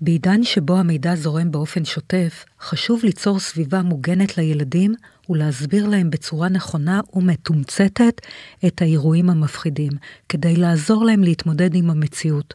[0.00, 4.94] בעידן שבו המידע זורם באופן שוטף, חשוב ליצור סביבה מוגנת לילדים
[5.28, 8.20] ולהסביר להם בצורה נכונה ומתומצתת
[8.66, 9.92] את האירועים המפחידים,
[10.28, 12.54] כדי לעזור להם להתמודד עם המציאות.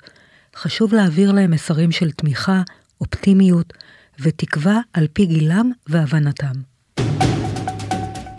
[0.55, 2.61] חשוב להעביר להם מסרים של תמיכה,
[3.01, 3.73] אופטימיות
[4.19, 6.53] ותקווה על פי גילם והבנתם.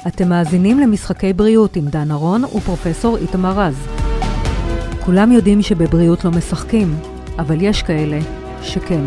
[0.06, 3.86] אתם מאזינים למשחקי בריאות עם דן ארון ופרופסור איתמר רז.
[5.04, 6.96] כולם יודעים שבבריאות לא משחקים,
[7.38, 9.04] אבל יש כאלה שכן.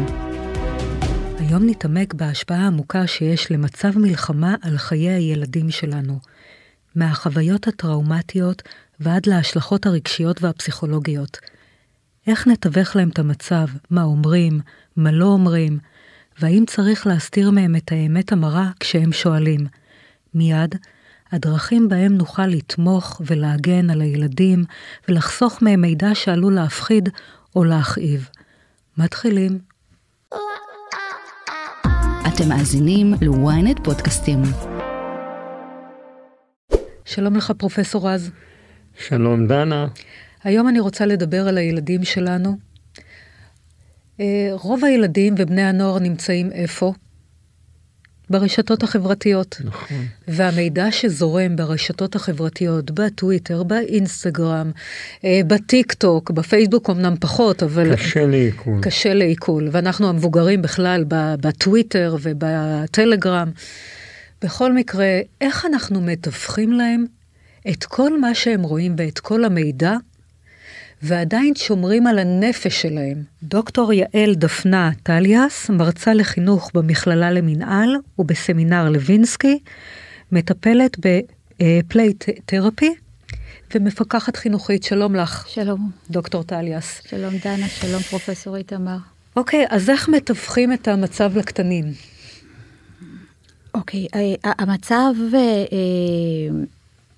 [1.39, 6.19] היום נתעמק בהשפעה העמוקה שיש למצב מלחמה על חיי הילדים שלנו,
[6.95, 8.61] מהחוויות הטראומטיות
[8.99, 11.37] ועד להשלכות הרגשיות והפסיכולוגיות.
[12.27, 14.59] איך נתווך להם את המצב, מה אומרים,
[14.95, 15.79] מה לא אומרים,
[16.39, 19.67] והאם צריך להסתיר מהם את האמת המרה כשהם שואלים.
[20.33, 20.75] מיד,
[21.31, 24.63] הדרכים בהם נוכל לתמוך ולהגן על הילדים
[25.07, 27.09] ולחסוך מהם מידע שעלול להפחיד
[27.55, 28.29] או להכאיב.
[28.97, 29.59] מתחילים.
[32.27, 34.41] אתם מאזינים ל-ynet פודקאסטים.
[37.05, 38.31] שלום לך, פרופסור רז.
[38.99, 39.87] שלום, דנה.
[40.43, 42.57] היום אני רוצה לדבר על הילדים שלנו.
[44.19, 46.93] אה, רוב הילדים ובני הנוער נמצאים איפה?
[48.29, 49.61] ברשתות החברתיות.
[49.63, 49.97] נכון.
[50.27, 54.71] והמידע שזורם ברשתות החברתיות, בטוויטר, באינסטגרם,
[55.25, 57.95] אה, בטיק טוק, בפייסבוק אמנם פחות, אבל...
[57.95, 58.79] קשה לעיכול.
[58.81, 59.69] קשה לעיכול.
[59.71, 63.51] ואנחנו המבוגרים בכלל בטוויטר ובטלגרם.
[64.41, 67.05] בכל מקרה, איך אנחנו מתווכים להם
[67.69, 69.93] את כל מה שהם רואים ואת כל המידע
[71.01, 73.23] ועדיין שומרים על הנפש שלהם.
[73.43, 79.59] דוקטור יעל דפנה טליאס, מרצה לחינוך במכללה למינהל ובסמינר לוינסקי,
[80.31, 82.95] מטפלת ב play therapy
[83.75, 84.83] ומפקחת חינוכית.
[84.83, 85.45] שלום לך.
[85.47, 85.91] שלום.
[86.09, 87.01] דוקטור טליאס.
[87.09, 88.97] שלום דנה, שלום פרופסור איתמר.
[89.35, 91.85] אוקיי, אז איך מתווכים את המצב לקטנים?
[93.73, 96.65] אוקיי, אה, המצב אה, אה,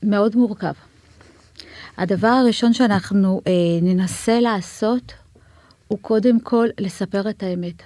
[0.04, 0.74] מאוד מורכב.
[1.98, 3.52] הדבר הראשון שאנחנו אה,
[3.82, 5.14] ננסה לעשות
[5.88, 7.84] הוא קודם כל לספר את האמת.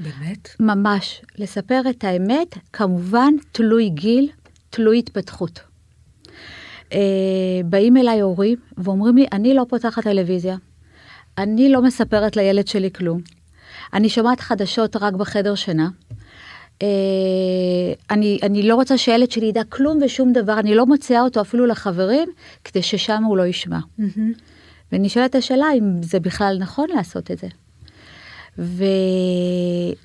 [0.00, 0.48] באמת?
[0.60, 1.22] ממש.
[1.38, 4.30] לספר את האמת, כמובן תלוי גיל,
[4.70, 5.60] תלוי התפתחות.
[6.92, 6.98] אה,
[7.64, 10.56] באים אליי הורים ואומרים לי, אני לא פותחת טלוויזיה,
[11.38, 13.20] אני לא מספרת לילד שלי כלום,
[13.92, 15.88] אני שומעת חדשות רק בחדר שינה.
[16.82, 16.86] אה,
[18.10, 21.66] אני, אני לא רוצה שילד שלי ידע כלום ושום דבר, אני לא מוציאה אותו אפילו
[21.66, 22.28] לחברים,
[22.64, 23.78] כדי ששם הוא לא ישמע.
[23.78, 24.20] Mm-hmm.
[24.92, 27.48] ונשאלת השאלה אם זה בכלל נכון לעשות את זה.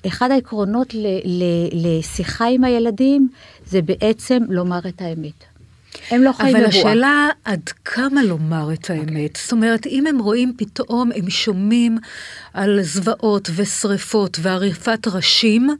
[0.04, 3.28] ואחד העקרונות ל, ל, לשיחה עם הילדים
[3.66, 5.44] זה בעצם לומר את האמת.
[6.12, 6.80] הם לא חיים אבל בבועה.
[6.80, 9.36] אבל השאלה עד כמה לומר את האמת.
[9.36, 9.40] Okay.
[9.42, 11.98] זאת אומרת, אם הם רואים פתאום, הם שומעים
[12.54, 15.76] על זוועות ושריפות ועריפת ראשים,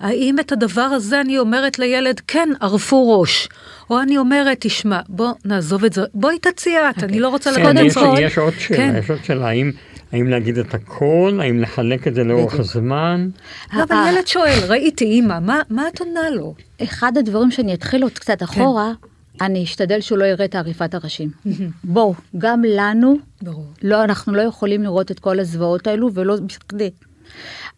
[0.00, 3.48] האם את הדבר הזה אני אומרת לילד, כן, ערפו ראש.
[3.90, 7.04] או אני אומרת, תשמע, בוא נעזוב את זה, בואי תציע את, okay.
[7.04, 8.16] אני לא רוצה כן, קודם כל.
[8.20, 8.94] יש עוד שאלה, כן.
[8.98, 9.72] יש עוד שאלה, האם...
[10.12, 11.38] האם להגיד את הכל?
[11.42, 12.60] האם לחלק את זה לאורך בדיוק.
[12.60, 13.28] הזמן?
[13.72, 16.54] לא, אבל ילד שואל, ראיתי אימא, מה, מה את עונה לו?
[16.82, 19.06] אחד הדברים שאני אתחיל עוד קצת אחורה, כן.
[19.40, 21.30] אני אשתדל שהוא לא יראה את עריפת הראשים.
[21.84, 23.66] בואו, גם לנו, ברור.
[23.82, 26.90] לא, אנחנו לא יכולים לראות את כל הזוועות האלו, ולא בכדי.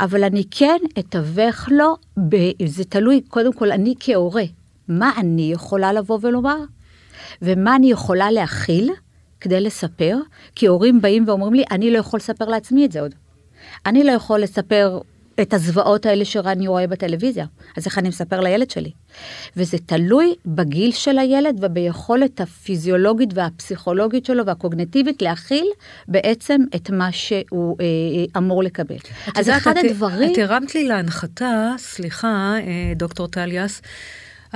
[0.00, 1.96] אבל אני כן אתווך לו,
[2.28, 2.36] ב,
[2.66, 4.44] זה תלוי, קודם כל, אני כהורה,
[4.88, 6.56] מה אני יכולה לבוא ולומר,
[7.42, 8.90] ומה אני יכולה להכיל
[9.40, 10.19] כדי לספר,
[10.54, 13.14] כי הורים באים ואומרים לי, אני לא יכול לספר לעצמי את זה עוד.
[13.86, 15.00] אני לא יכול לספר
[15.43, 17.47] את הזוועות האלה שאני רואה בטלוויזיה.
[17.76, 18.91] אז איך אני מספר לילד שלי?
[19.56, 25.66] וזה תלוי בגיל של הילד וביכולת הפיזיולוגית והפסיכולוגית שלו והקוגנטיבית להכיל
[26.09, 28.97] בעצם את מה שהוא אה, אה אמור לקבל.
[29.37, 30.32] אז אחד את, הדברים...
[30.32, 33.82] את הרמת לי להנחתה, סליחה, אה, דוקטור טליאס,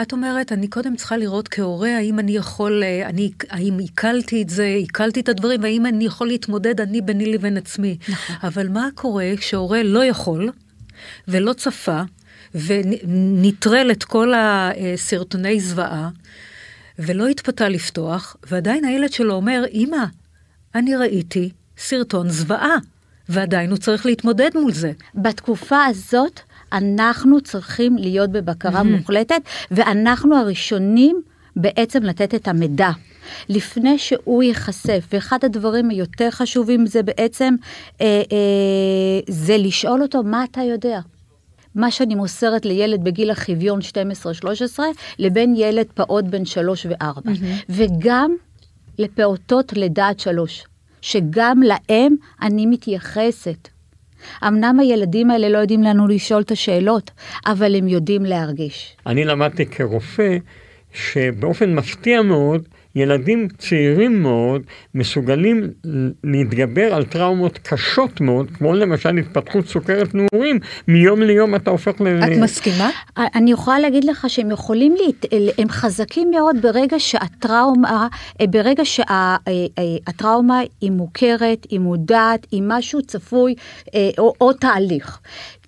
[0.03, 4.49] את אומרת, אני קודם צריכה לראות כהורה, האם אני יכול, אה, אני, האם עיכלתי את
[4.49, 7.97] זה, עיכלתי את הדברים, והאם אני יכול להתמודד אני ביני לבין עצמי.
[8.09, 8.37] נכון.
[8.43, 10.51] אבל מה קורה כשהורה לא יכול,
[11.29, 12.03] ולא צפה,
[12.55, 16.09] ונטרל את כל הסרטוני זוועה,
[16.99, 20.05] ולא התפתה לפתוח, ועדיין הילד שלו אומר, אמא,
[20.75, 22.77] אני ראיתי סרטון זוועה,
[23.29, 24.93] ועדיין הוא צריך להתמודד מול זה.
[25.15, 26.41] בתקופה הזאת,
[26.73, 28.85] אנחנו צריכים להיות בבקרה mm-hmm.
[28.85, 31.23] מוחלטת, ואנחנו הראשונים
[31.57, 32.91] בעצם לתת את המידע.
[33.49, 37.55] לפני שהוא ייחשף, ואחד הדברים היותר חשובים זה בעצם,
[38.01, 41.01] אה, אה, זה לשאול אותו מה אתה יודע.
[41.75, 44.81] מה שאני מוסרת לילד בגיל החביון 12-13,
[45.19, 47.03] לבין ילד פעוט בן 3 ו-4.
[47.03, 47.65] Mm-hmm.
[47.69, 48.35] וגם
[48.99, 50.65] לפעוטות לידה עד 3,
[51.01, 53.69] שגם להם אני מתייחסת.
[54.47, 57.11] אמנם הילדים האלה לא יודעים לנו לשאול את השאלות,
[57.47, 58.97] אבל הם יודעים להרגיש.
[59.07, 60.37] אני למדתי כרופא
[60.93, 64.63] שבאופן מפתיע מאוד, ילדים צעירים מאוד
[64.95, 65.71] מסוגלים
[66.25, 70.59] להתגבר על טראומות קשות מאוד, כמו למשל התפתחות סוכרת נעורים,
[70.89, 72.07] מיום ליום אתה הופך ל...
[72.07, 72.91] את מסכימה?
[73.17, 75.33] אני יכולה להגיד לך שהם יכולים, להת...
[75.59, 78.09] הם חזקים מאוד ברגע שהטראומה,
[78.51, 83.55] ברגע שהטראומה היא מוכרת, היא מודעת, היא משהו צפוי
[83.95, 85.21] אה, או, או תהליך.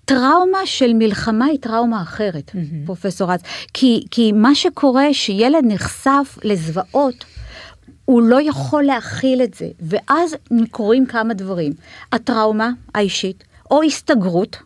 [0.05, 2.85] טראומה של מלחמה היא טראומה אחרת, mm-hmm.
[2.85, 3.39] פרופסור רז.
[3.73, 7.25] כי, כי מה שקורה, שילד נחשף לזוועות,
[8.05, 10.35] הוא לא יכול להכיל את זה, ואז
[10.71, 11.73] קורים כמה דברים.
[12.11, 14.57] הטראומה האישית, או הסתגרות,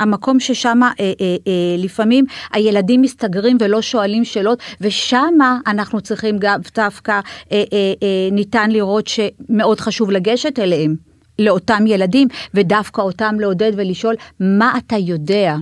[0.00, 1.32] המקום ששם אה, אה, אה,
[1.78, 5.34] לפעמים הילדים מסתגרים ולא שואלים שאלות, ושם
[5.66, 7.20] אנחנו צריכים גם דווקא, אה,
[7.52, 11.13] אה, אה, ניתן לראות שמאוד חשוב לגשת אליהם.
[11.38, 15.56] לאותם ילדים, ודווקא אותם לעודד ולשאול, מה אתה יודע?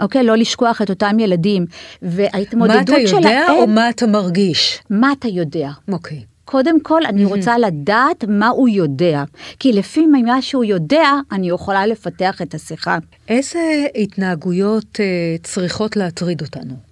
[0.00, 0.24] אוקיי?
[0.24, 1.66] לא לשכוח את אותם ילדים.
[2.02, 2.94] וההתמודדות שלהם...
[2.94, 4.80] מה אתה יודע שלהם, או מה אתה מרגיש?
[4.90, 5.70] מה אתה יודע.
[5.92, 6.24] אוקיי.
[6.44, 7.28] קודם כל, אני mm-hmm.
[7.28, 9.24] רוצה לדעת מה הוא יודע.
[9.58, 12.98] כי לפי מה שהוא יודע, אני יכולה לפתח את השיחה.
[13.28, 16.85] איזה התנהגויות uh, צריכות להטריד אותנו?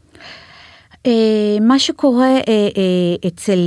[1.06, 3.59] אה, מה שקורה אה, אה, אצל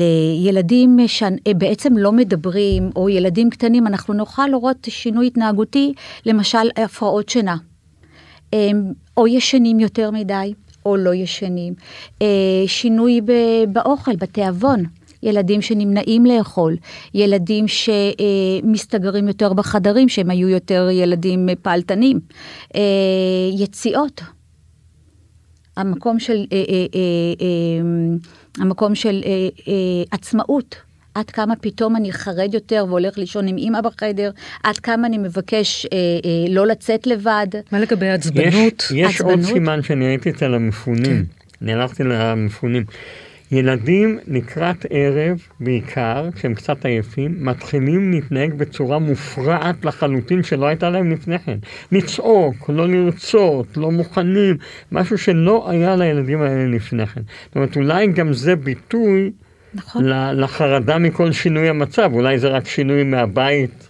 [0.43, 5.93] ילדים שבעצם לא מדברים, או ילדים קטנים, אנחנו נוכל לראות שינוי התנהגותי,
[6.25, 7.55] למשל הפרעות שינה.
[9.17, 10.53] או ישנים יותר מדי,
[10.85, 11.73] או לא ישנים.
[12.67, 13.21] שינוי
[13.69, 14.83] באוכל, בתיאבון.
[15.23, 16.75] ילדים שנמנעים לאכול,
[17.13, 22.19] ילדים שמסתגרים יותר בחדרים, שהם היו יותר ילדים פעלתנים,
[23.53, 24.21] יציאות.
[25.77, 26.85] המקום של, אה, אה,
[27.41, 29.21] אה, המקום של
[30.11, 30.75] עצמאות.
[31.17, 34.31] עד כמה פתאום אני חרד יותר והולך לישון עם אימא בחדר,
[34.63, 37.47] עד כמה אני מבקש אה, אה, לא לצאת לבד.
[37.71, 38.83] מה לגבי עצבנות?
[38.83, 39.31] יש, יש עצבנות?
[39.31, 41.23] עוד סימן שאני הייתי אצל המפונים, כן.
[41.61, 42.83] נעלבתי למפונים.
[43.51, 51.11] ילדים לקראת ערב, בעיקר, כשהם קצת עייפים, מתחילים להתנהג בצורה מופרעת לחלוטין שלא הייתה להם
[51.11, 51.57] לפני כן.
[51.91, 54.57] לצעוק, לא לרצות, לא מוכנים,
[54.91, 57.21] משהו שלא היה לילדים האלה לפני כן.
[57.45, 59.31] זאת אומרת, אולי גם זה ביטוי
[59.73, 60.03] נכון.
[60.33, 63.87] לחרדה מכל שינוי המצב, אולי זה רק שינוי מהבית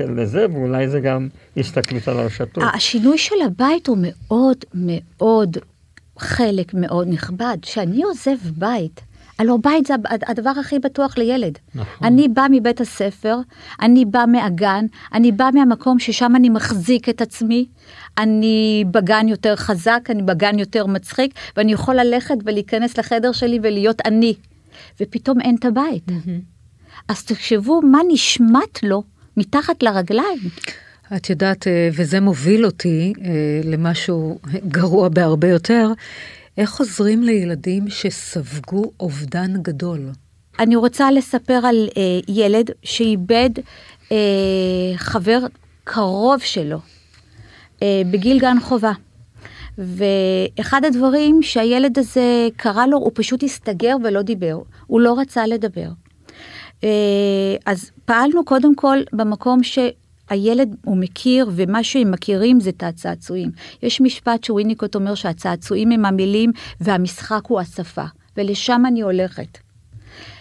[0.00, 2.64] לזה, ואולי זה גם הסתכלות על הרשתות.
[2.74, 5.56] השינוי של הבית הוא מאוד מאוד
[6.20, 7.56] חלק מאוד נכבד.
[7.62, 9.00] כשאני עוזב בית,
[9.38, 9.94] הלוא בית זה
[10.26, 11.58] הדבר הכי בטוח לילד.
[11.74, 12.06] נכון.
[12.06, 13.36] אני באה מבית הספר,
[13.82, 17.66] אני באה מהגן, אני באה מהמקום ששם אני מחזיק את עצמי,
[18.18, 24.00] אני בגן יותר חזק, אני בגן יותר מצחיק, ואני יכול ללכת ולהיכנס לחדר שלי ולהיות
[24.04, 24.34] אני.
[25.00, 26.08] ופתאום אין את הבית.
[26.08, 26.40] Mm-hmm.
[27.08, 29.02] אז תחשבו מה נשמט לו
[29.36, 30.38] מתחת לרגליים.
[31.16, 33.30] את יודעת, אה, וזה מוביל אותי אה,
[33.64, 35.92] למשהו גרוע בהרבה יותר,
[36.58, 40.00] איך עוזרים לילדים שספגו אובדן גדול?
[40.58, 43.50] אני רוצה לספר על אה, ילד שאיבד
[44.12, 44.16] אה,
[44.96, 45.38] חבר
[45.84, 46.78] קרוב שלו
[47.82, 48.92] אה, בגיל גן חובה.
[49.78, 55.88] ואחד הדברים שהילד הזה קרה לו, הוא פשוט הסתגר ולא דיבר, הוא לא רצה לדבר.
[56.84, 56.88] אה,
[57.66, 59.78] אז פעלנו קודם כל במקום ש...
[60.30, 63.50] הילד הוא מכיר, ומה שהם מכירים זה את הצעצועים.
[63.82, 68.04] יש משפט שוויניקוט אומר שהצעצועים הם המילים והמשחק הוא השפה,
[68.36, 69.58] ולשם אני הולכת.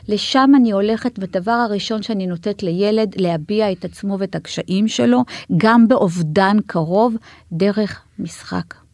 [0.08, 5.24] לשם אני הולכת, בדבר הראשון שאני נותנת לילד להביע את עצמו ואת הקשיים שלו,
[5.58, 7.16] גם באובדן קרוב,
[7.52, 8.89] דרך משחק.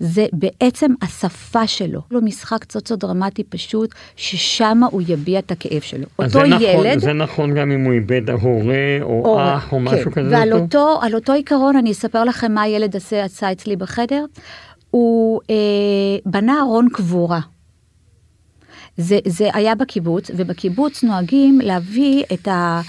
[0.00, 2.00] זה בעצם השפה שלו.
[2.10, 6.06] לו משחק צוצו דרמטי פשוט, ששם הוא יביע את הכאב שלו.
[6.18, 6.98] אותו זה נכון, ילד...
[6.98, 9.84] זה נכון גם אם הוא איבד הורה או או אח או כן.
[9.84, 10.30] משהו כזה.
[10.30, 14.24] ועל אותו, על אותו עיקרון אני אספר לכם מה הילד עשה, עשה אצלי בחדר.
[14.90, 15.54] הוא אה,
[16.26, 17.40] בנה ארון קבורה.
[18.96, 22.80] זה, זה היה בקיבוץ, ובקיבוץ נוהגים להביא את ה...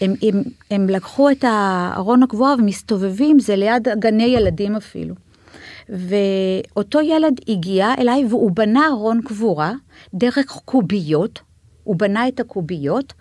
[0.00, 5.14] הם, הם, הם לקחו את הארון הקבורה ומסתובבים, זה ליד גני ילדים אפילו.
[5.88, 9.72] ואותו ילד הגיע אליי והוא בנה ארון קבורה
[10.14, 11.40] דרך קוביות,
[11.84, 13.12] הוא בנה את הקוביות,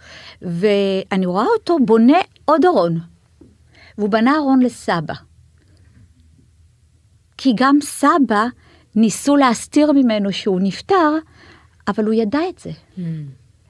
[0.42, 3.00] ואני רואה אותו בונה עוד ארון.
[3.98, 5.14] והוא בנה ארון לסבא.
[7.38, 8.46] כי גם סבא
[8.96, 11.18] ניסו להסתיר ממנו שהוא נפטר,
[11.88, 12.70] אבל הוא ידע את זה.
[12.70, 13.02] Mm.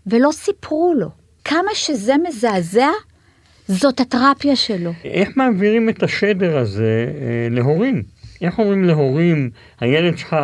[0.08, 1.10] ולא סיפרו לו.
[1.44, 2.90] כמה שזה מזעזע,
[3.68, 4.92] זאת התרפיה שלו.
[5.04, 8.04] איך מעבירים את השדר הזה אה, להורים?
[8.42, 9.50] איך אומרים להורים,
[9.80, 10.36] הילד שלך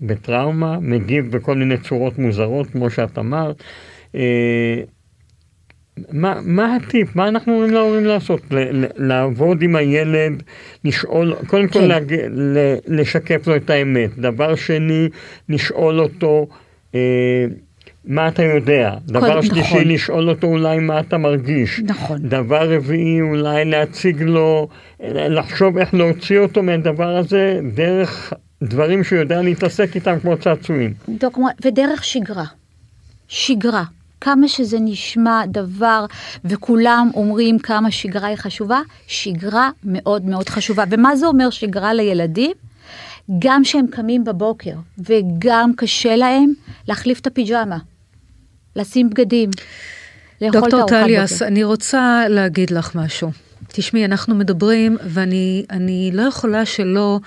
[0.00, 3.62] בטראומה, מגיב בכל מיני צורות מוזרות, כמו שאת אמרת,
[4.14, 4.82] אה,
[6.12, 7.16] מה, מה הטיפ?
[7.16, 8.40] מה אנחנו אומרים להורים לעשות?
[8.50, 10.42] ל, ל, לעבוד עם הילד,
[10.84, 11.80] לשאול, קודם כן.
[11.80, 14.18] כל להג, ל, לשקף לו את האמת.
[14.18, 15.08] דבר שני,
[15.48, 16.48] לשאול אותו
[16.94, 17.44] אה,
[18.04, 18.94] מה אתה יודע.
[19.06, 19.88] דבר שלישי, נכון.
[19.88, 21.80] לשאול אותו אולי מה אתה מרגיש.
[21.84, 22.18] נכון.
[22.28, 24.68] דבר רביעי, אולי להציג לו,
[25.10, 30.94] לחשוב איך להוציא אותו מהדבר הזה דרך דברים שהוא יודע להתעסק איתם כמו צעצועים.
[31.64, 32.44] ודרך שגרה.
[33.28, 33.84] שגרה.
[34.20, 36.06] כמה שזה נשמע דבר,
[36.44, 40.84] וכולם אומרים כמה שגרה היא חשובה, שגרה מאוד מאוד חשובה.
[40.90, 42.52] ומה זה אומר שגרה לילדים?
[43.38, 46.52] גם שהם קמים בבוקר, וגם קשה להם
[46.88, 47.78] להחליף את הפיג'מה,
[48.76, 49.50] לשים בגדים,
[50.42, 53.30] דוקטור טליאס, אני רוצה להגיד לך משהו.
[53.68, 57.20] תשמעי, אנחנו מדברים, ואני לא יכולה שלא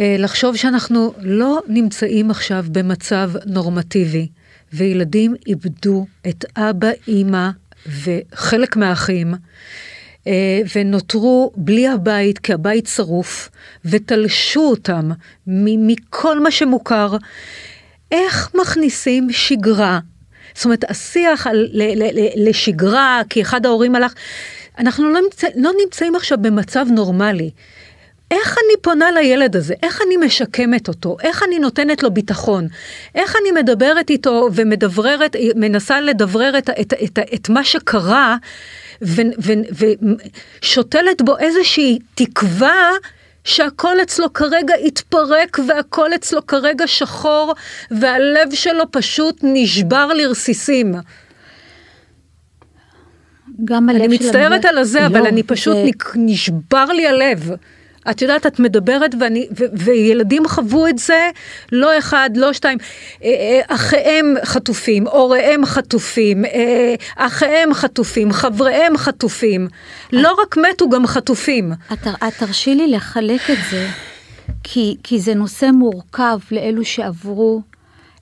[0.00, 4.28] אה, לחשוב שאנחנו לא נמצאים עכשיו במצב נורמטיבי.
[4.72, 7.50] וילדים איבדו את אבא, אימא
[7.86, 9.34] וחלק מהאחים,
[10.26, 13.48] אה, ונותרו בלי הבית כי הבית שרוף,
[13.84, 15.10] ותלשו אותם
[15.46, 17.16] מכל מה שמוכר.
[18.10, 20.00] איך מכניסים שגרה?
[20.58, 24.14] זאת אומרת, השיח על, ל, ל, לשגרה, כי אחד ההורים הלך,
[24.78, 27.50] אנחנו לא, נמצא, לא נמצאים עכשיו במצב נורמלי.
[28.30, 29.74] איך אני פונה לילד הזה?
[29.82, 31.16] איך אני משקמת אותו?
[31.22, 32.66] איך אני נותנת לו ביטחון?
[33.14, 38.36] איך אני מדברת איתו ומדבררת, מנסה לדברר את, את, את, את מה שקרה
[40.62, 42.90] ושותלת בו איזושהי תקווה
[43.48, 47.54] שהכל אצלו כרגע התפרק והכל אצלו כרגע שחור
[47.90, 50.94] והלב שלו פשוט נשבר לרסיסים.
[53.64, 54.06] גם הלב שלו...
[54.06, 56.10] אני מצטערת על הזה, אבל לא, אני פשוט זה...
[56.16, 57.50] נשבר לי הלב.
[58.10, 61.30] את יודעת, את מדברת ואני, ו, וילדים חוו את זה,
[61.72, 62.78] לא אחד, לא שתיים.
[63.24, 69.68] אה, אה, אחיהם חטופים, הוריהם חטופים, אה, אחיהם חטופים, חבריהם חטופים.
[70.12, 71.72] לא רק מתו, גם חטופים.
[71.92, 73.88] את, את תרשי לי לחלק את זה,
[74.62, 77.62] כי, כי זה נושא מורכב לאלו שעברו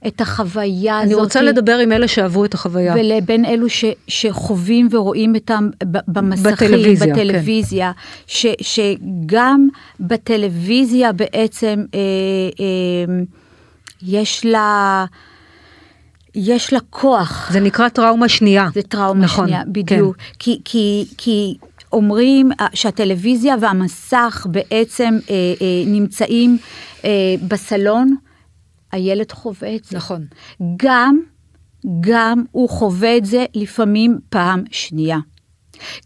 [0.07, 1.13] את החוויה הזאת.
[1.13, 2.95] אני רוצה לדבר עם אלה שעברו את החוויה.
[2.97, 5.71] ולבין אלו ש, שחווים ורואים אותם
[6.09, 7.15] במסכים, בטלוויזיה.
[7.15, 8.01] בטלוויזיה כן.
[8.27, 9.69] ש, שגם
[10.01, 12.01] בטלוויזיה בעצם אה,
[12.61, 13.15] אה,
[14.03, 15.05] יש לה...
[16.39, 17.49] יש לה כוח.
[17.53, 18.69] זה נקרא טראומה שנייה.
[18.75, 20.17] זה טראומה נכון, שנייה, בדיוק.
[20.17, 20.23] כן.
[20.39, 21.57] כי, כי, כי
[21.93, 26.59] אומרים אה, שהטלוויזיה והמסך בעצם אה, אה, נמצאים
[27.05, 27.11] אה,
[27.49, 28.17] בסלון,
[28.93, 29.97] הילד חווה את זה.
[29.97, 30.27] נכון.
[30.77, 31.21] גם,
[32.01, 35.19] גם הוא חווה את זה לפעמים פעם שנייה.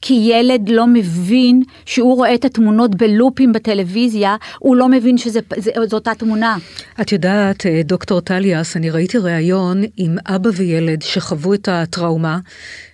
[0.00, 6.14] כי ילד לא מבין שהוא רואה את התמונות בלופים בטלוויזיה, הוא לא מבין שזאת אותה
[6.14, 6.56] תמונה.
[7.00, 12.38] את יודעת, אה, דוקטור טליאס, אני ראיתי ריאיון עם אבא וילד שחוו את הטראומה,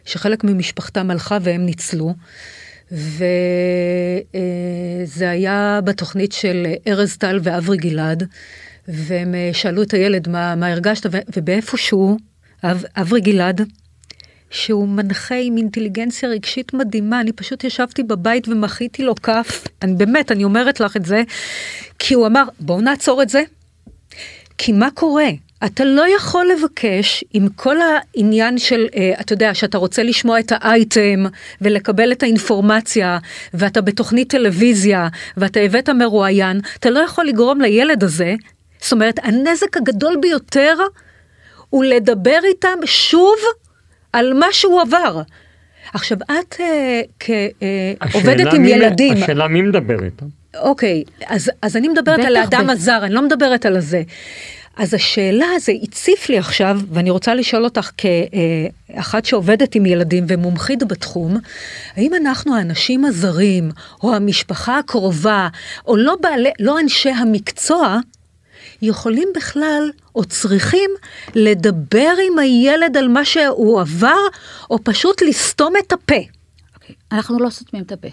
[0.04, 2.14] שחלק ממשפחתם הלכה והם ניצלו.
[2.92, 3.24] וזה
[5.22, 8.28] אה, היה בתוכנית של ארז טל ואברי גלעד,
[8.88, 12.16] והם אה, שאלו את הילד מה, מה הרגשת, ובאיפשהו,
[12.64, 13.60] אב, אברי גלעד,
[14.50, 20.32] שהוא מנחה עם אינטליגנציה רגשית מדהימה, אני פשוט ישבתי בבית ומחיתי לו כף, אני באמת,
[20.32, 21.22] אני אומרת לך את זה,
[21.98, 23.42] כי הוא אמר, בואו נעצור את זה,
[24.58, 25.28] כי מה קורה?
[25.64, 30.52] אתה לא יכול לבקש עם כל העניין של, uh, אתה יודע, שאתה רוצה לשמוע את
[30.54, 31.24] האייטם
[31.60, 33.18] ולקבל את האינפורמציה,
[33.54, 38.34] ואתה בתוכנית טלוויזיה, ואתה הבאת מרואיין, אתה לא יכול לגרום לילד הזה
[38.86, 40.76] זאת אומרת, הנזק הגדול ביותר
[41.70, 43.36] הוא לדבר איתם שוב
[44.12, 45.22] על מה שהוא עבר.
[45.94, 47.02] עכשיו, את אה,
[48.10, 49.12] כעובדת עם מי, ילדים...
[49.12, 50.26] השאלה מי מדבר איתם.
[50.56, 54.02] אוקיי, אז, אז אני מדברת על האדם הזר, אני לא מדברת על הזה.
[54.76, 60.82] אז השאלה, זה הציף לי עכשיו, ואני רוצה לשאול אותך כאחת שעובדת עם ילדים ומומחית
[60.82, 61.36] בתחום,
[61.96, 63.70] האם אנחנו האנשים הזרים,
[64.02, 65.48] או המשפחה הקרובה,
[65.86, 67.98] או לא, בעלי, לא אנשי המקצוע,
[68.82, 70.90] יכולים בכלל, או צריכים,
[71.34, 74.20] לדבר עם הילד על מה שהוא עבר,
[74.70, 76.14] או פשוט לסתום את הפה.
[76.14, 76.36] Okay.
[76.74, 78.08] אוקיי, אנחנו לא סותמים את הפה.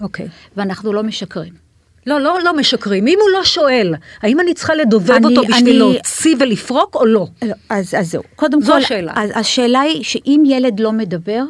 [0.00, 0.26] אוקיי.
[0.26, 0.28] Okay.
[0.56, 1.68] ואנחנו לא משקרים.
[2.06, 3.06] לא, לא, לא משקרים.
[3.06, 5.78] אם הוא לא שואל, האם אני צריכה לדובב אני, אותו בשביל אני...
[5.78, 7.26] להוציא ולפרוק או לא?
[7.42, 8.22] לא אז, אז זהו.
[8.36, 9.12] קודם זו כל, השאלה.
[9.16, 11.44] אז, השאלה היא שאם ילד לא מדבר,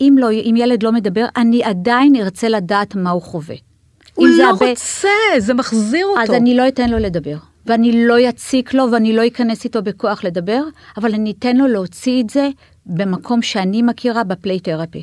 [0.00, 3.56] אם, לא, אם ילד לא מדבר, אני עדיין ארצה לדעת מה הוא חווה.
[4.14, 4.70] הוא לא הרבה...
[4.70, 6.22] רוצה, זה מחזיר אותו.
[6.22, 7.36] אז אני לא אתן לו לדבר.
[7.66, 10.62] ואני לא אציק לו ואני לא אכנס איתו בכוח לדבר,
[10.96, 12.48] אבל אני אתן לו להוציא את זה
[12.86, 15.02] במקום שאני מכירה בפליי תרפי.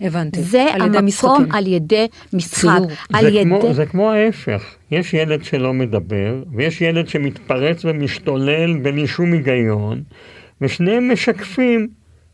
[0.00, 0.42] הבנתי.
[0.42, 1.52] זה המקום משחקים.
[1.52, 2.80] על ידי משחק.
[3.12, 3.44] על זה, ידי...
[3.44, 10.02] כמו, זה כמו ההפך, יש ילד שלא מדבר, ויש ילד שמתפרץ ומשתולל בלי שום היגיון,
[10.60, 11.88] ושניהם משקפים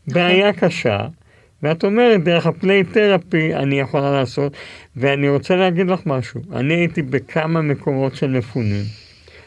[0.07, 1.07] בעיה קשה.
[1.63, 4.53] ואת אומרת, דרך הפליי תרפי אני יכולה לעשות,
[4.95, 8.83] ואני רוצה להגיד לך משהו, אני הייתי בכמה מקומות של מפונים,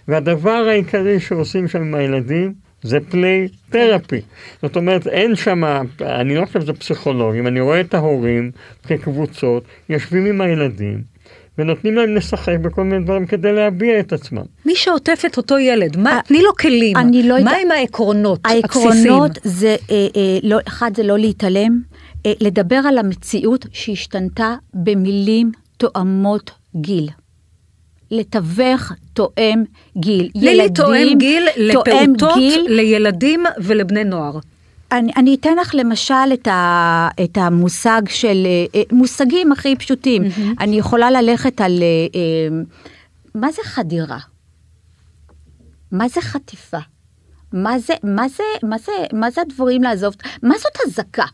[0.09, 4.21] והדבר העיקרי שעושים שם עם הילדים, זה פליי תרפי.
[4.63, 5.65] זאת אומרת, אין שם,
[6.01, 8.51] אני לא חושב שזה פסיכולוגים, אני רואה את ההורים
[8.87, 11.03] כקבוצות, יושבים עם הילדים,
[11.59, 14.43] ונותנים להם לשחק בכל מיני דברים כדי להביע את עצמם.
[14.67, 16.97] מי שעוטף את אותו ילד, מה, תני לו כלים.
[16.97, 19.55] אני לא מה עם העקרונות העקרונות הבסיסיים?
[19.55, 21.81] זה, אה, אה, לא, אחד זה לא להתעלם,
[22.27, 27.09] אה, לדבר על המציאות שהשתנתה במילים תואמות גיל.
[28.11, 29.65] לתווך תואם
[29.97, 30.31] גיל.
[30.33, 32.67] תני לי תואם גיל לפעוטות, גיל.
[32.69, 34.39] לילדים ולבני נוער.
[34.93, 40.23] אני, אני אתן לך למשל את, ה, את המושג של, אה, אה, מושגים הכי פשוטים.
[40.61, 41.83] אני יכולה ללכת על,
[42.15, 42.59] אה,
[43.35, 44.19] מה זה חדירה?
[45.93, 46.79] מה זה חטיפה?
[47.53, 50.15] מה זה, מה זה, מה זה, מה זה הדברים לעזוב?
[50.43, 51.25] מה זאת אזעקה?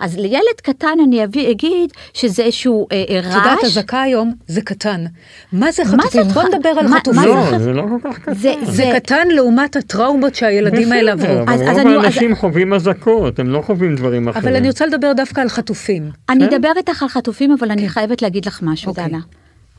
[0.00, 3.34] אז לילד קטן אני אביא, אגיד שזה איזשהו אה, אה, את רעש.
[3.34, 5.04] יודעת, אזעקה היום זה קטן.
[5.52, 6.22] מה זה מה חטופים?
[6.22, 7.22] בוא ח- נדבר על חטופים.
[7.22, 8.34] זה לא, ח- זה לא כל כך קטן.
[8.34, 11.42] זה- זה קטן לעומת הטראומות שהילדים האלה בסדר, עברו.
[11.42, 14.44] אבל אז- אז רוב אני- האנשים אז- חווים אזעקות, הם לא חווים דברים אחרים.
[14.46, 16.10] אבל אני רוצה לדבר דווקא על חטופים.
[16.28, 16.54] אני כן?
[16.54, 19.08] אדבר איתך על חטופים, אבל אני חייבת להגיד לך משהו, אוקיי.
[19.08, 19.18] דנה.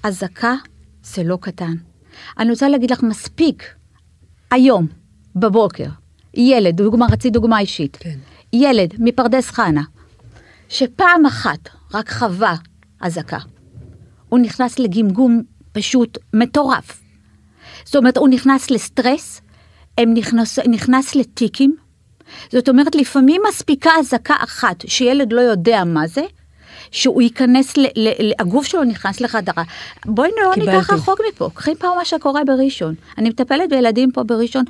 [0.04, 0.56] אזעקה
[1.04, 1.74] זה לא קטן.
[2.40, 3.64] אני רוצה להגיד לך, מספיק
[4.52, 4.88] היום,
[5.36, 5.86] בבוקר,
[6.34, 8.16] ילד, דוגמה, רצית דוגמה אישית, כן.
[8.54, 9.82] ילד מפרדס חנה,
[10.70, 12.56] שפעם אחת רק חווה
[13.02, 13.38] אזעקה,
[14.30, 17.02] הוא נכנס לגמגום פשוט מטורף.
[17.86, 19.42] זאת אומרת, הוא נכנס לסטרס,
[19.98, 21.76] הם נכנס, נכנס לטיקים.
[22.52, 26.22] זאת אומרת, לפעמים מספיקה אזעקה אחת, שילד לא יודע מה זה,
[26.92, 29.64] שהוא ייכנס, ל, ל, ל, הגוף שלו נכנס לחדרה.
[30.06, 30.72] בואי לא קיבלתי.
[30.78, 32.96] ניקח רחוק מפה, קחי פעם מה שקורה בראשון.
[33.18, 34.64] אני מטפלת בילדים פה בראשון,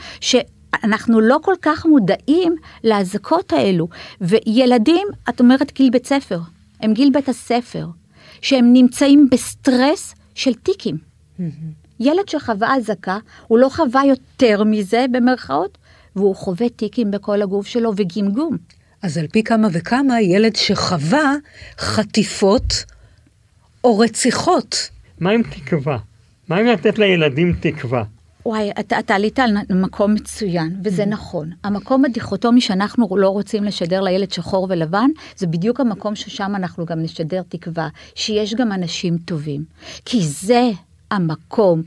[0.76, 3.88] שאנחנו לא כל כך מודעים לאזעקות האלו.
[4.22, 6.40] וילדים, את אומרת גיל בית ספר,
[6.82, 7.88] הם גיל בית הספר,
[8.42, 10.98] שהם נמצאים בסטרס של טיקים.
[12.00, 15.78] ילד שחווה אזעקה, הוא לא חווה יותר מזה במרכאות,
[16.16, 18.58] והוא חווה טיקים בכל הגוף שלו וגמגום.
[19.02, 21.36] אז על פי כמה וכמה, ילד שחווה
[21.80, 22.86] חטיפות
[23.84, 24.90] או רציחות.
[25.20, 25.98] מה עם תקווה?
[26.50, 28.04] מה עם לתת לילדים תקווה?
[28.50, 31.52] וואי, אתה, אתה עלית על מקום מצוין, וזה נכון.
[31.64, 37.00] המקום הדיכוטומי שאנחנו לא רוצים לשדר לילד שחור ולבן, זה בדיוק המקום ששם אנחנו גם
[37.02, 39.64] נשדר תקווה, שיש גם אנשים טובים.
[40.06, 40.70] כי זה
[41.12, 41.82] המקום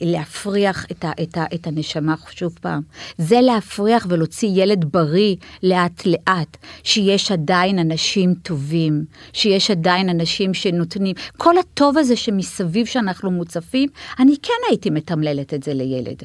[0.00, 2.82] להפריח את, ה, את, ה, את הנשמה, שוב פעם.
[3.18, 11.14] זה להפריח ולהוציא ילד בריא לאט לאט, שיש עדיין אנשים טובים, שיש עדיין אנשים שנותנים,
[11.36, 13.88] כל הטוב הזה שמסביב שאנחנו מוצפים,
[14.18, 16.22] אני כן הייתי מתמללת את זה לילד.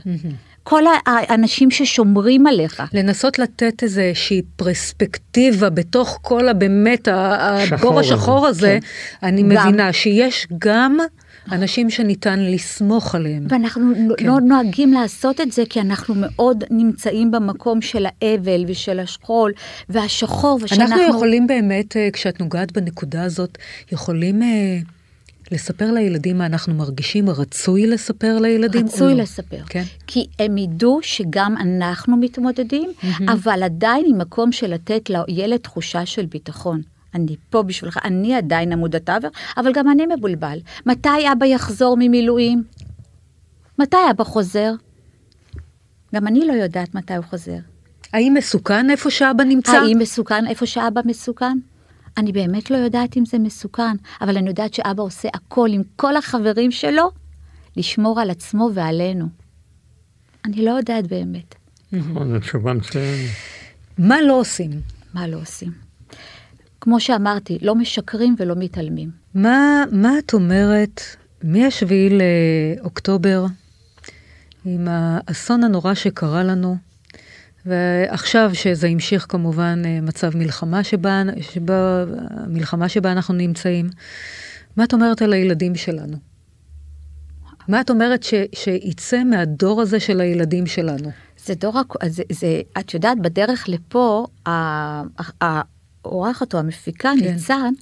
[0.63, 2.83] כל ה- האנשים ששומרים עליך.
[2.93, 8.79] לנסות לתת איזושהי פרספקטיבה בתוך כל הבאמת, הבור הזה, השחור הזה,
[9.23, 9.49] אני גם.
[9.49, 10.97] מבינה שיש גם
[11.51, 13.47] אנשים שניתן לסמוך עליהם.
[13.49, 14.25] ואנחנו כן.
[14.25, 19.51] לא נוהגים לעשות את זה, כי אנחנו מאוד נמצאים במקום של האבל ושל השכול
[19.89, 20.95] והשחור, ושאנחנו...
[20.95, 23.57] אנחנו יכולים באמת, אה, כשאת נוגעת בנקודה הזאת,
[23.91, 24.77] יכולים אה,
[25.51, 28.85] לספר לילדים מה אנחנו מרגישים, רצוי לספר לילדים?
[28.85, 29.21] רצוי לא?
[29.21, 29.61] לספר.
[29.69, 29.83] כן.
[30.07, 32.89] כי הם ידעו שגם אנחנו מתמודדים,
[33.27, 36.81] אבל עדיין עם מקום של לתת לילד תחושה של ביטחון.
[37.15, 40.59] אני פה בשבילך, אני עדיין עמוד התווך, אבל גם אני מבולבל.
[40.85, 42.63] מתי אבא יחזור ממילואים?
[43.79, 44.71] מתי אבא חוזר?
[46.15, 47.57] גם אני לא יודעת מתי הוא חוזר.
[48.13, 49.71] האם מסוכן איפה שאבא נמצא?
[49.71, 51.57] האם מסוכן איפה שאבא מסוכן?
[52.17, 56.17] אני באמת לא יודעת אם זה מסוכן, אבל אני יודעת שאבא עושה הכל עם כל
[56.17, 57.11] החברים שלו
[57.77, 59.25] לשמור על עצמו ועלינו.
[60.45, 61.55] אני לא יודעת באמת
[61.91, 63.29] נכון, זו תשובה מצוינת.
[63.97, 64.69] מה לא עושים?
[65.13, 65.88] מה לא עושים.
[66.81, 69.09] כמו שאמרתי, לא משקרים ולא מתעלמים.
[69.33, 71.01] מה, מה את אומרת
[71.43, 71.91] מ-7
[72.79, 73.45] לאוקטובר,
[74.65, 76.77] עם האסון הנורא שקרה לנו,
[77.65, 83.89] ועכשיו שזה המשיך כמובן אה, מצב מלחמה שבה, שבה, המלחמה שבה אנחנו נמצאים,
[84.77, 86.17] מה את אומרת על הילדים שלנו?
[87.67, 91.11] מה את אומרת ש, שיצא מהדור הזה של הילדים שלנו?
[91.45, 94.49] זה דור, זה, זה, את יודעת, בדרך לפה, ה-
[95.43, 97.25] ה- האורחת או המפיקה, כן.
[97.25, 97.73] ניצן,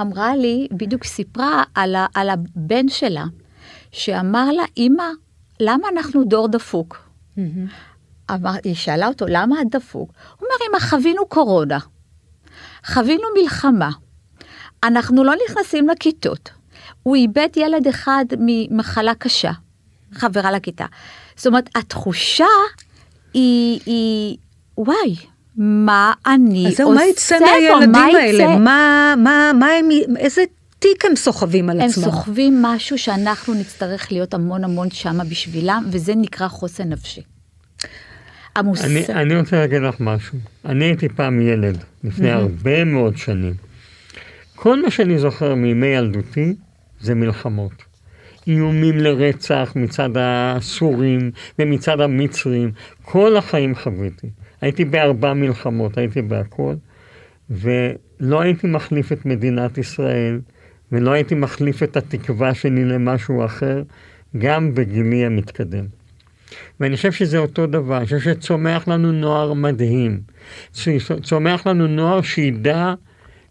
[0.00, 3.24] אמרה לי, בדיוק סיפרה על, ה, על הבן שלה,
[3.92, 5.04] שאמר לה, אמא,
[5.60, 7.08] למה אנחנו דור דפוק?
[8.30, 10.10] אמר, היא שאלה אותו, למה את דפוק?
[10.10, 11.78] הוא אומר, אמא, חווינו קורונה,
[12.86, 13.90] חווינו מלחמה,
[14.84, 16.50] אנחנו לא נכנסים לכיתות.
[17.02, 19.52] הוא איבד ילד אחד ממחלה קשה,
[20.12, 20.86] חברה לכיתה.
[21.36, 22.46] זאת אומרת, התחושה
[23.34, 24.36] היא, היא
[24.78, 25.16] וואי,
[25.56, 27.44] מה אני עושה מה יצא פה?
[27.44, 28.44] מהילדים מה האלה?
[28.44, 28.58] יצא?
[28.58, 29.88] מה, מה, מה הם,
[30.18, 30.42] איזה
[30.78, 32.04] תיק הם סוחבים על הם עצמם?
[32.04, 37.22] סוחבים משהו שאנחנו נצטרך להיות המון המון שמה בשבילם, וזה נקרא חוסן נפשי.
[38.56, 38.84] המושג...
[38.84, 40.38] אני, אני רוצה להגיד לך משהו.
[40.64, 43.54] אני הייתי פעם ילד, לפני הרבה מאוד שנים.
[44.54, 46.54] כל מה שאני זוכר מימי ילדותי
[47.00, 47.72] זה מלחמות.
[48.46, 52.70] איומים לרצח מצד הסורים ומצד המצרים.
[53.02, 54.26] כל החיים חוויתי.
[54.64, 56.74] הייתי בארבע מלחמות, הייתי בהכל,
[57.50, 60.40] ולא הייתי מחליף את מדינת ישראל,
[60.92, 63.82] ולא הייתי מחליף את התקווה שלי למשהו אחר,
[64.38, 65.84] גם בגילי המתקדם.
[66.80, 70.20] ואני חושב שזה אותו דבר, אני חושב שצומח לנו נוער מדהים.
[71.22, 72.94] צומח לנו נוער שידע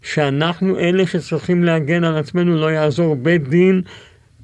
[0.02, 3.82] שאנחנו אלה שצריכים להגן על עצמנו, לא יעזור בית דין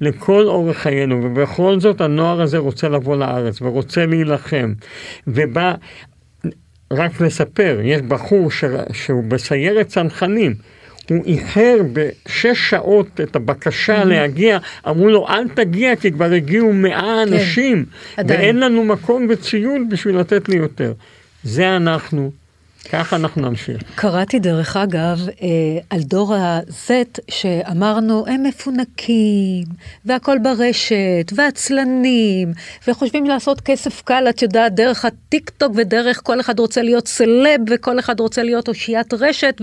[0.01, 4.73] לכל אורך חיינו, ובכל זאת הנוער הזה רוצה לבוא לארץ ורוצה להילחם.
[5.27, 5.73] ובא,
[6.91, 8.63] רק לספר, יש בחור ש...
[8.93, 10.53] שהוא בסיירת צנחנים,
[11.09, 17.23] הוא איחר בשש שעות את הבקשה להגיע, אמרו לו אל תגיע כי כבר הגיעו מאה
[17.23, 17.85] אנשים,
[18.17, 18.39] עדיין.
[18.39, 20.93] ואין לנו מקום וציוד בשביל לתת לי יותר.
[21.43, 22.31] זה אנחנו,
[22.89, 23.81] ככה אנחנו נמשיך.
[23.95, 25.47] קראתי דרך אגב אה,
[25.89, 26.91] על דור ה-Z
[27.31, 29.63] שאמרנו הם מפונקים
[30.05, 32.53] והכל ברשת ועצלנים
[32.87, 37.61] וחושבים לעשות כסף קל את יודעת דרך הטיק טוק ודרך כל אחד רוצה להיות סלב
[37.69, 39.61] וכל אחד רוצה להיות אושיית רשת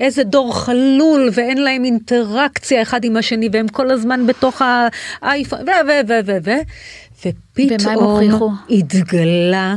[0.00, 4.62] ואיזה דור חלול ואין להם אינטראקציה אחד עם השני והם כל הזמן בתוך
[5.22, 6.50] האייפון ו ו ו ו ו
[7.20, 8.56] ופתאום?
[8.70, 9.76] התגלה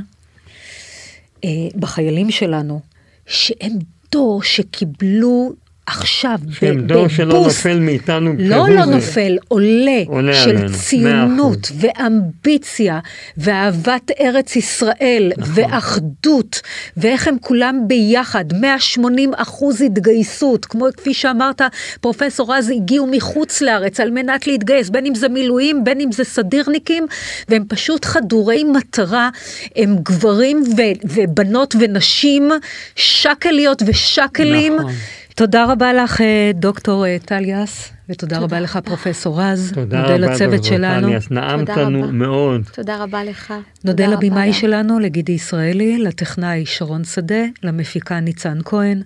[1.75, 2.79] בחיילים שלנו,
[3.25, 3.73] שהם
[4.11, 5.53] דור שקיבלו
[5.89, 8.91] עכשיו שהם דור שלא בבוסט, נופל מאיתנו לא לא זה.
[8.91, 11.71] נופל, עולה, עולה של עלינו, ציונות.
[11.79, 12.99] ואמביציה
[13.37, 15.53] ואהבת ארץ ישראל נכון.
[15.55, 16.61] ואחדות
[16.97, 21.61] ואיך הם כולם ביחד, 180 אחוז התגייסות, כמו כפי שאמרת,
[22.01, 26.23] פרופסור רז הגיעו מחוץ לארץ על מנת להתגייס, בין אם זה מילואים, בין אם זה
[26.23, 27.05] סדירניקים,
[27.49, 29.29] והם פשוט חדורי מטרה,
[29.75, 32.51] הם גברים ו- ובנות ונשים,
[32.95, 34.75] שקליות ושקלים.
[34.75, 34.93] נכון.
[35.39, 39.71] תודה רבה לך, אה, דוקטור אה, טל יס, ותודה רבה לך, פרופסור רז.
[39.73, 41.07] תודה נודה רבה, לצוות דוקטור שלנו.
[41.07, 42.11] טליאס, נעמת תודה לנו רבה.
[42.11, 42.61] מאוד.
[42.73, 43.53] תודה רבה לך.
[43.83, 44.53] נודה תודה לבמאי רבה.
[44.53, 49.01] שלנו, לגידי ישראלי, לטכנאי שרון שדה, למפיקה ניצן כהן,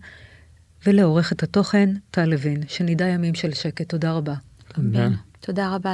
[0.86, 2.62] ולעורכת התוכן טל לוין.
[2.68, 3.90] שנדע ימים של שקט.
[3.90, 4.36] תודה רבה.
[4.76, 5.08] תודה.
[5.40, 5.94] תודה רבה.